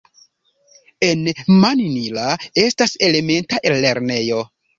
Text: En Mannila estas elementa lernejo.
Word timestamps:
En 1.07 1.21
Mannila 1.65 2.25
estas 2.63 2.97
elementa 3.11 3.61
lernejo. 3.87 4.43